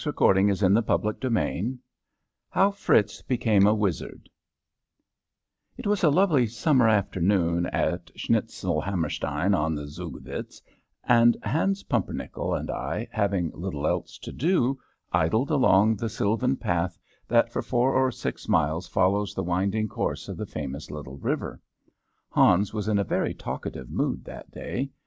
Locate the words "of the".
20.27-20.47